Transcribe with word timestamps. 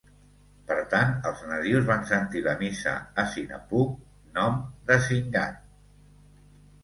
Per 0.69 0.75
tant, 0.93 1.11
els 1.31 1.41
nadius 1.49 1.83
van 1.89 2.07
sentir 2.11 2.41
la 2.47 2.55
missa 2.61 2.93
a 3.23 3.27
Sinapug, 3.33 3.91
nom 4.39 4.57
d'Asingan. 4.89 5.61